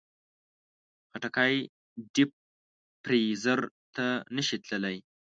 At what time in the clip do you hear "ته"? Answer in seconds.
3.95-4.05